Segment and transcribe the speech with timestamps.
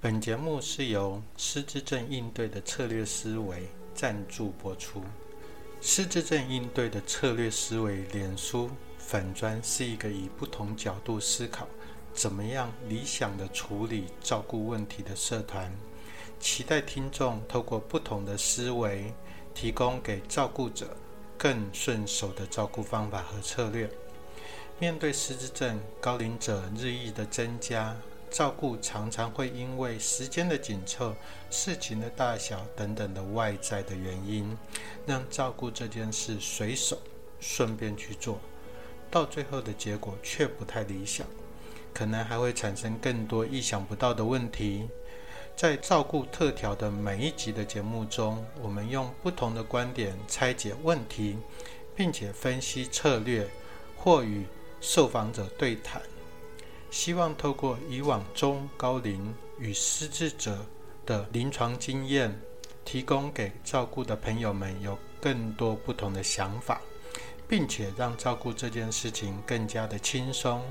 [0.00, 5.02] 本节目是由失智症应对的策略思维赞助播出。
[5.80, 11.66] 失智症应对的策略思维脸书粉砖是一个以不同角度思考，
[12.14, 15.68] 怎么样理想的处理照顾问题的社团。
[16.38, 19.12] 期待听众透过不同的思维，
[19.52, 20.96] 提供给照顾者
[21.36, 23.90] 更顺手的照顾方法和策略。
[24.78, 27.96] 面对失智症高龄者日益的增加，
[28.30, 31.14] 照顾常常会因为时间的紧凑、
[31.50, 34.56] 事情的大小等等的外在的原因，
[35.06, 36.98] 让照顾这件事随手
[37.40, 38.38] 顺便去做，
[39.10, 41.26] 到最后的结果却不太理想，
[41.94, 44.88] 可能还会产生更多意想不到的问题。
[45.56, 51.36] 在照顾特调的每一集的节目中，我们用不同的观点拆解问题，
[51.96, 53.48] 并且分析策略，
[53.96, 54.46] 或与
[54.80, 56.00] 受访者对谈，
[56.90, 60.64] 希望透过以往中高龄与失智者
[61.04, 62.34] 的临床经验，
[62.84, 66.80] 提供给照顾的朋友们有更多不同的想法，
[67.46, 70.62] 并且让照顾这件事情更加的轻松。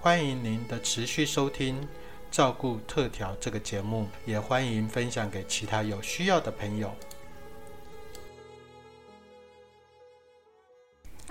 [0.00, 1.82] 欢迎您的持续收听
[2.30, 6.90] 《照顾特调》这个节目，也欢迎分享给其他有需要的朋友。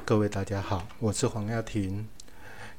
[0.03, 2.07] 各位大家好，我是黄耀庭。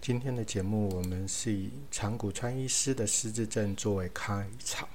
[0.01, 4.89] 今天的节目，我们是以长谷川医师的失智症作为开场。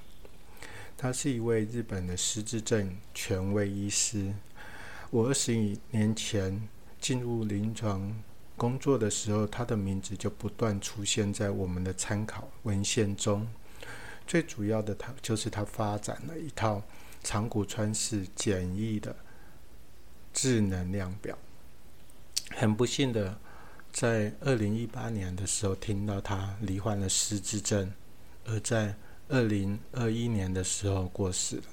[0.97, 4.33] 他是一位日本的失智症权威医师。
[5.09, 5.51] 我二十
[5.89, 8.15] 年前进入临床
[8.55, 13.45] 工作的时候，他的名字就不断出现在我们的参考文献中。
[14.25, 16.81] 最主要的，他就是他发展了一套
[17.21, 19.13] 长谷川式简易的
[20.31, 21.37] 智能量表。
[22.51, 23.37] 很不幸的。
[23.91, 27.91] 在二零一八年的时候，听到他罹患了失智症，
[28.45, 28.95] 而在
[29.27, 31.63] 二零二一年的时候过世了。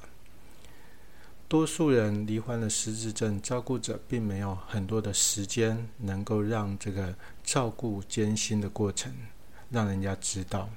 [1.46, 9.14] 多数人罹患了失智症，照顾者并没有很多的时间能够让这个照顾艰辛的过程
[9.70, 10.68] 让人家知道。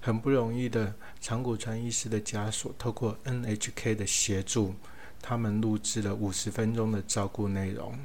[0.00, 4.74] 很不容易的，长谷川医师的家属透过 NHK 的协助，
[5.20, 7.98] 他们录制了五十分钟的照顾内容，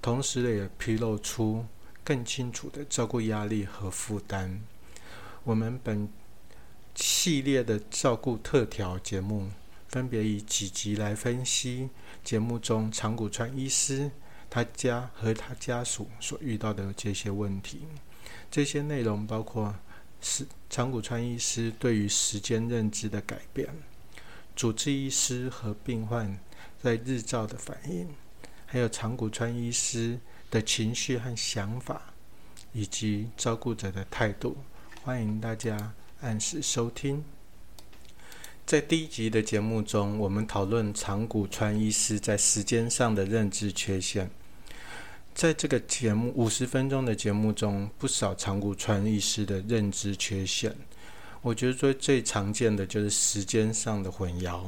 [0.00, 1.64] 同时也披露出。
[2.04, 4.60] 更清楚的照顾压力和负担。
[5.42, 6.08] 我们本
[6.94, 9.50] 系列的照顾特调节目，
[9.88, 11.88] 分别以几集来分析
[12.22, 14.10] 节目中长谷川医师
[14.50, 17.80] 他家和他家属所遇到的这些问题。
[18.50, 19.74] 这些内容包括
[20.20, 23.68] 是长谷川医师对于时间认知的改变，
[24.54, 26.38] 主治医师和病患
[26.82, 28.08] 在日照的反应，
[28.66, 30.18] 还有长谷川医师。
[30.54, 32.00] 的情绪和想法，
[32.72, 34.56] 以及照顾者的态度，
[35.02, 37.24] 欢迎大家按时收听。
[38.64, 44.30] 在第一集的节目中，我们讨论长谷川医师在时间上的认知缺陷。
[45.34, 50.72] 在这个节目五十分钟的节目中，不少长谷川医师的认知缺陷，
[51.42, 54.60] 我觉得最最常见的就是时间上的混淆。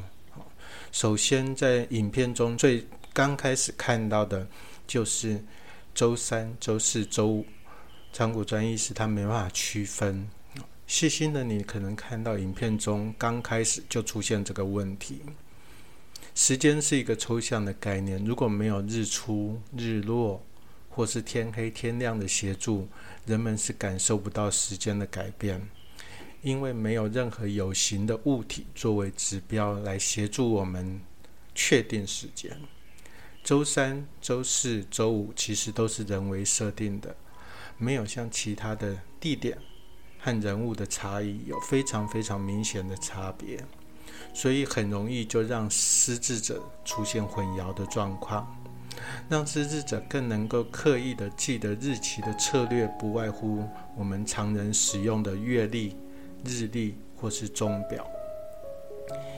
[0.91, 4.45] 首先，在影片中最刚开始看到的
[4.85, 5.41] 就是。
[5.97, 7.47] 周三、周四周五，
[8.13, 10.29] 长谷专医师他没办法区分。
[10.87, 15.23] 细心的你可能看到影片中刚开始就出现这个问题。
[16.35, 20.45] 时间是一个抽象的概念，如果没有日出、日落
[20.91, 22.87] 或是天黑天亮的协助，
[23.25, 25.67] 人们是感受不到时间的改变，
[26.43, 31.01] 因为没有任何有形的物体作为指标来协助我们
[31.55, 32.55] 确定时间。
[33.47, 37.15] 周三、周四周五其实都是人为设定的，
[37.79, 39.57] 没有像其他的地点
[40.19, 43.65] 和人物的差异有非常非常明显的差别，
[44.35, 48.53] 所以很容易就让失智者出现混淆的状况。
[49.29, 53.65] 让失智者更能够刻意的记得日期的策略，不外乎
[53.97, 55.97] 我们常人使用的月历、
[56.45, 58.05] 日历或是钟表。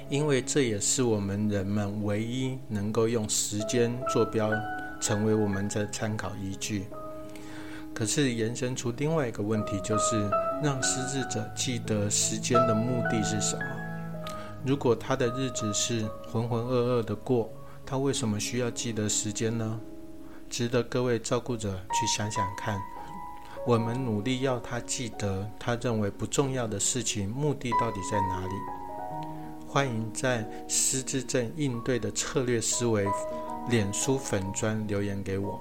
[0.09, 4.51] 因为这也是我们人们唯一能够用时间坐标
[5.01, 6.87] 成为我们的参考依据。
[7.95, 10.31] 可是延伸出另外一个问题，就是
[10.63, 13.65] 让失智者记得时间的目的是什么？
[14.65, 17.51] 如果他的日子是浑浑噩噩的过，
[17.85, 19.81] 他为什么需要记得时间呢？
[20.49, 22.81] 值得各位照顾者去想想看。
[23.67, 28.78] 我们努力要他记得他认为不重要的事情，目的到底在哪里？
[29.71, 33.07] 欢迎在失智症应对的策略思维
[33.69, 35.61] 脸书粉砖留言给我。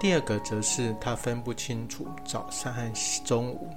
[0.00, 2.90] 第二个则是他分不清楚早上和
[3.26, 3.68] 中午。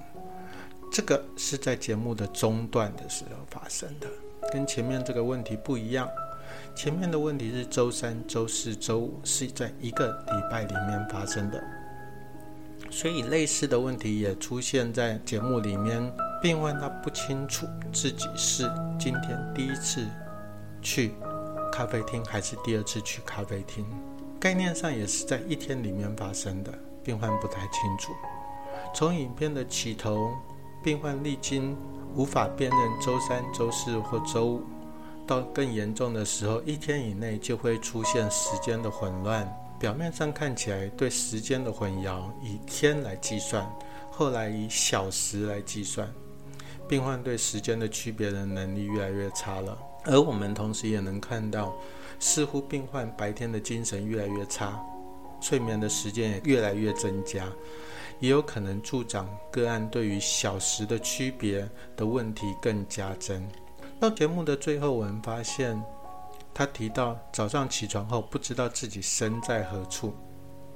[0.90, 4.08] 这个是在节目的中段的时候发生的，
[4.50, 6.08] 跟前面这个问题不一样。
[6.74, 11.62] 前面的问题是周三、周四周五是在一个礼拜里面发生的，
[12.90, 16.10] 所以类似的问题也出现在节目里面。
[16.42, 20.06] 病患他不清楚自己是今天第一次
[20.82, 21.14] 去
[21.72, 23.84] 咖啡厅还是第二次去咖啡厅，
[24.38, 26.72] 概念上也是在一天里面发生的，
[27.02, 28.12] 病患不太清楚。
[28.94, 30.30] 从影片的起头，
[30.82, 31.76] 病患历经
[32.14, 34.62] 无法辨认周三、周四或周五，
[35.26, 39.46] 到更严重的时候，一天以内就会出现时间的混乱。
[39.78, 43.70] 表面上看起来对时间的混淆，以天来计算，
[44.10, 46.08] 后来以小时来计算，
[46.88, 49.76] 病患对时间的区别的能力越来越差了。
[50.04, 51.74] 而我们同时也能看到，
[52.20, 54.80] 似乎病患白天的精神越来越差，
[55.40, 57.46] 睡眠的时间也越来越增加。
[58.18, 63.46] 也有可能助长个案对于小时的区别的问题更加增。
[64.00, 65.82] 到节目的最后，我们发现
[66.54, 70.14] 他提到早上起床后不知道自己身在何处，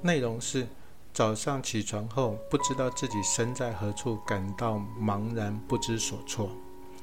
[0.02, 0.66] 内容是
[1.12, 6.50] 早上起床后不知道自己身在何处，感到茫然不知所措。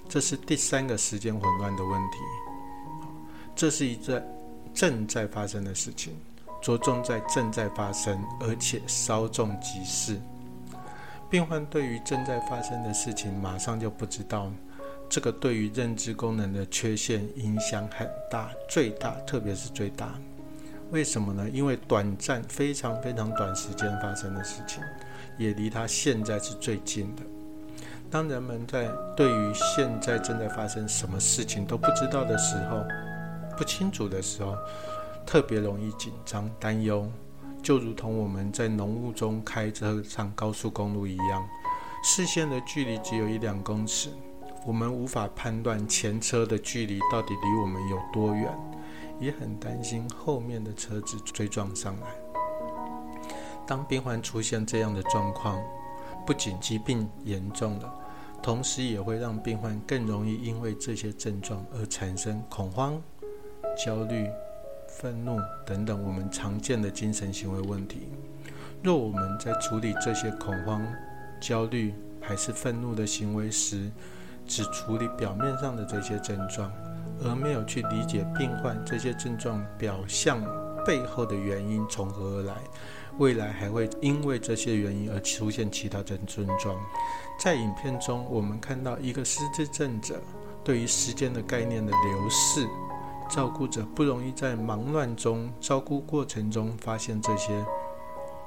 [0.09, 2.17] 这是第三个时间混乱的问题。
[3.55, 4.23] 这是一个
[4.73, 6.15] 正在发生的事情。
[6.59, 10.19] 着重在正在发生，而且稍纵即逝。
[11.29, 14.51] 病患对于正在发生的事情马上就不知道，
[15.07, 20.19] 这个对于认知功能的缺陷影响很大，最大，特别是最大。
[20.91, 21.49] 为什么呢？
[21.49, 24.81] 因为短暂、非常非常短时间发生的事情，
[25.37, 27.23] 也离他现在是最近的。
[28.09, 32.83] 当人们在对于现在正在发生什么事情都不知道的时候，
[33.57, 34.55] 不清楚的时候。
[35.25, 37.05] 特别容易紧张、担忧，
[37.61, 41.45] 就如同我们在浓雾中开车上高速公路一样，
[42.01, 44.09] 视线的距离只有一两公尺，
[44.65, 48.49] 我们无法判断前车的距离到底离我们有多远，
[49.19, 52.07] 也很担心后面的车子追撞上来。
[53.65, 55.61] 当病患出现这样的状况，
[56.25, 57.93] 不仅疾病严重了，
[58.41, 63.01] 同时也会让病患更容易因为这些症状而产生恐慌、
[63.77, 64.29] 焦虑。
[64.89, 68.09] 愤怒等等，我们常见的精神行为问题。
[68.81, 70.81] 若我们在处理这些恐慌、
[71.39, 73.91] 焦虑还是愤怒的行为时，
[74.47, 76.71] 只处理表面上的这些症状，
[77.23, 80.41] 而没有去理解病患这些症状表象
[80.85, 82.55] 背后的原因从何而来，
[83.17, 86.75] 未来还会因为这些原因而出现其他的症状。
[87.39, 90.21] 在影片中，我们看到一个失智症者
[90.63, 92.67] 对于时间的概念的流逝。
[93.29, 97.65] 照顾者不容易在忙乱中照顾过程中发现这些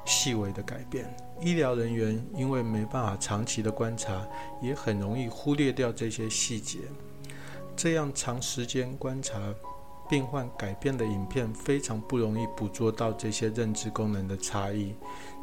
[0.05, 1.05] 细微的改变，
[1.39, 4.27] 医疗人员因为没办法长期的观察，
[4.59, 6.79] 也很容易忽略掉这些细节。
[7.81, 9.39] 这样长时间观察
[10.07, 14.93] 病患改变的影片，非常不容易捕捉到这些认知功能的差异，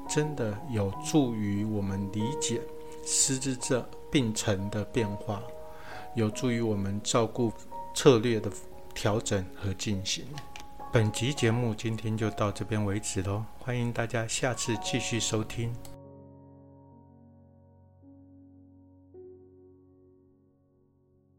[0.09, 2.61] 真的有助于我们理解
[3.05, 5.43] 失智症病程的变化，
[6.15, 7.53] 有助于我们照顾
[7.95, 8.49] 策略的。
[8.95, 10.25] 调整和进行。
[10.93, 15.73] 本集节目今天就到这边为止喽，欢迎大家下次继续收听。